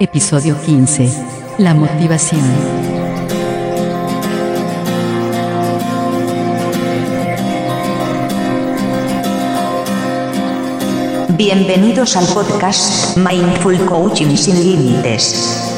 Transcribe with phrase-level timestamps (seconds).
[0.00, 1.10] Episodio 15.
[1.58, 2.40] La motivación.
[11.30, 15.77] Bienvenidos al podcast Mindful Coaching sin Límites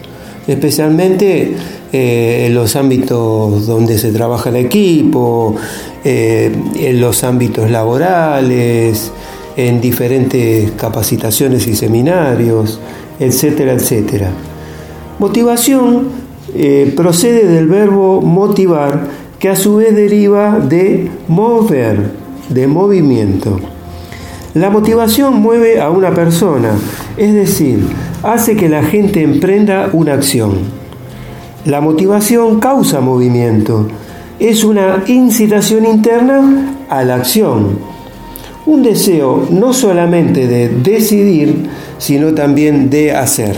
[0.45, 1.55] especialmente
[1.97, 5.55] eh, los ámbitos donde se trabaja en equipo,
[6.03, 9.13] eh, en los ámbitos laborales,
[9.55, 12.81] en diferentes capacitaciones y seminarios,
[13.17, 14.29] etcétera, etcétera.
[15.19, 16.09] Motivación
[16.53, 19.07] eh, procede del verbo motivar,
[19.39, 22.11] que a su vez deriva de mover,
[22.49, 23.57] de movimiento.
[24.53, 26.71] La motivación mueve a una persona,
[27.15, 27.87] es decir,
[28.21, 30.84] hace que la gente emprenda una acción.
[31.65, 33.87] La motivación causa movimiento,
[34.37, 37.79] es una incitación interna a la acción,
[38.67, 41.67] un deseo no solamente de decidir,
[41.97, 43.55] sino también de hacer.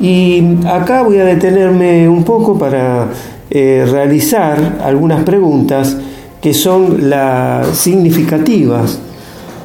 [0.00, 3.08] Y acá voy a detenerme un poco para
[3.50, 5.98] eh, realizar algunas preguntas
[6.40, 8.98] que son las significativas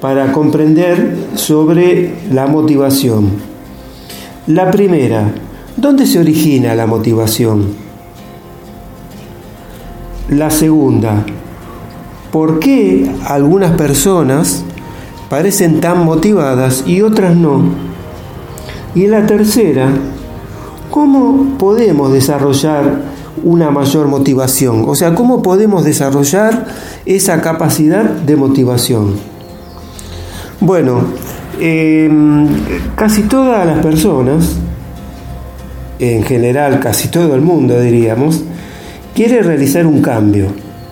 [0.02, 3.30] para comprender sobre la motivación.
[4.48, 5.32] La primera,
[5.80, 7.68] ¿Dónde se origina la motivación?
[10.28, 11.24] La segunda,
[12.34, 14.66] ¿por qué algunas personas
[15.30, 17.62] parecen tan motivadas y otras no?
[18.94, 19.88] Y la tercera,
[20.92, 23.02] ¿cómo podemos desarrollar
[23.46, 24.84] una mayor motivación?
[24.86, 26.66] O sea, ¿cómo podemos desarrollar
[27.06, 29.14] esa capacidad de motivación?
[30.60, 31.06] Bueno,
[31.58, 32.50] em,
[32.98, 34.58] casi todas las personas
[36.00, 38.44] en general casi todo el mundo diríamos,
[39.14, 40.48] quiere realizar un cambio,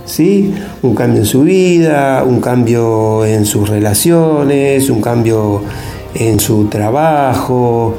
[0.05, 0.53] ¿sí?
[0.81, 5.61] Un cambio en su vida, un cambio en sus relaciones, un cambio
[6.13, 7.95] en su trabajo,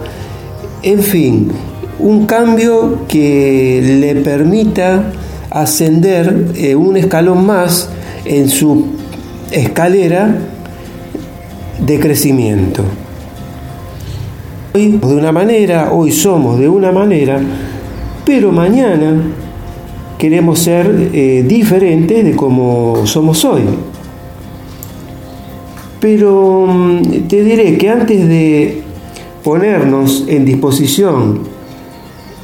[0.83, 1.51] en fin,
[1.99, 5.13] un cambio que le permita
[5.51, 7.89] ascender eh, un escalón más
[8.25, 8.87] en su
[9.51, 10.37] escalera
[11.85, 12.85] de crecimiento
[14.87, 17.41] de una manera, hoy somos de una manera,
[18.25, 19.21] pero mañana
[20.17, 23.63] queremos ser eh, diferentes de como somos hoy.
[26.01, 28.83] Pero mm, te diré que antes de
[29.43, 31.41] ponernos en disposición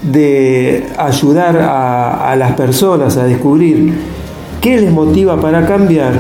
[0.02, 3.94] de ayudar a, a las personas a descubrir
[4.60, 6.14] qué les motiva para cambiar,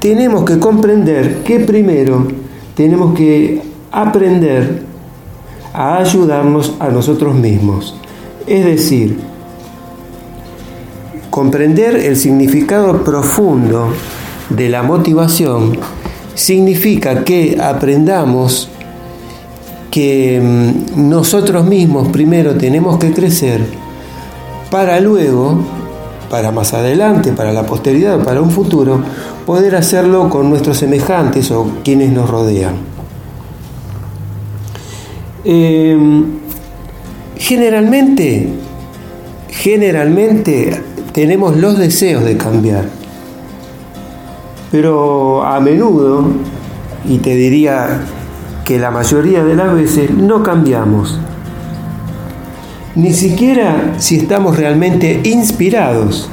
[0.00, 2.39] tenemos que comprender que primero
[2.74, 3.62] tenemos que
[3.92, 4.82] aprender
[5.72, 7.94] a ayudarnos a nosotros mismos.
[8.46, 9.18] Es decir,
[11.30, 13.92] comprender el significado profundo
[14.48, 15.78] de la motivación
[16.34, 18.68] significa que aprendamos
[19.90, 23.60] que mm, nosotros mismos primero tenemos que crecer
[24.70, 25.58] para luego,
[26.30, 29.02] para más adelante, para la posteridad, para un futuro,
[29.44, 32.76] poder hacerlo con nuestros semejantes o quienes nos rodean.
[35.44, 36.24] Em,
[37.36, 38.48] generalmente,
[39.48, 40.80] generalmente
[41.12, 42.84] tenemos los deseos de cambiar.
[44.70, 46.24] pero a menudo,
[47.04, 48.02] y te diría
[48.64, 51.18] que la mayoría de las veces, no cambiamos.
[53.00, 56.28] Ni siquiera si estamos realmente inspirados,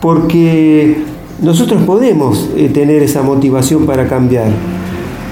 [0.00, 1.04] porque
[1.42, 4.48] nosotros podemos eh, tener esa motivación para cambiar,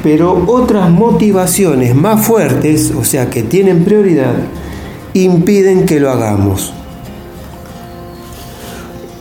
[0.02, 4.34] pero otras motivaciones más fuertes, o sea, que tienen prioridad,
[5.14, 6.74] impiden que lo hagamos.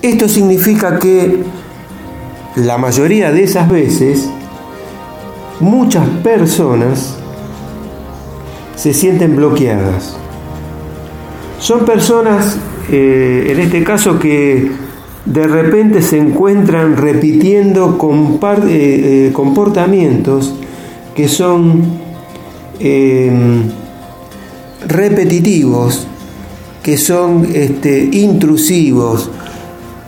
[0.02, 1.46] Esto significa que
[2.58, 4.30] la mayoría de esas veces
[5.62, 7.16] muchas personas
[8.76, 10.18] se sienten bloqueadas.
[11.62, 12.58] Son personas,
[12.92, 14.72] eh, en este caso, que
[15.26, 20.56] de repente se encuentran repitiendo eh, eh, comportamientos
[21.16, 21.84] que son
[22.80, 23.62] em,
[24.88, 26.08] repetitivos,
[26.82, 29.30] que son este, intrusivos,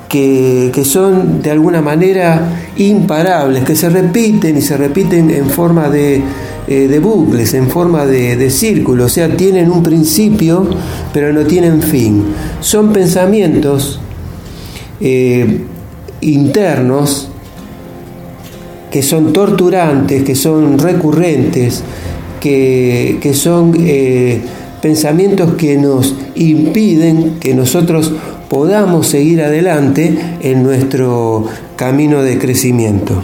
[0.10, 6.20] que, son de alguna manera imparables, que se repiten y se repiten en forma de,
[6.68, 10.68] eh, bucles, en forma de, de círculo, o sea, tienen un principio
[11.14, 12.24] pero no tienen fin.
[12.60, 14.00] Son pensamientos
[15.00, 15.62] eh,
[16.22, 17.30] internos
[18.92, 21.84] que son torturantes, que son recurrentes,
[22.40, 24.42] que, son eh,
[24.82, 28.12] pensamientos que nos impiden que nosotros
[28.50, 31.46] podamos seguir adelante en nuestro
[31.76, 33.24] camino de crecimiento.